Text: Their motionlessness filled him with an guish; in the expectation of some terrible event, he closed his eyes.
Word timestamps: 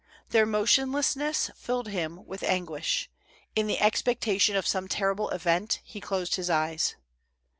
Their 0.29 0.47
motionlessness 0.47 1.51
filled 1.55 1.89
him 1.89 2.25
with 2.25 2.41
an 2.41 2.65
guish; 2.65 3.07
in 3.55 3.67
the 3.67 3.79
expectation 3.79 4.55
of 4.55 4.65
some 4.65 4.87
terrible 4.87 5.29
event, 5.29 5.79
he 5.83 6.01
closed 6.01 6.37
his 6.37 6.49
eyes. 6.49 6.95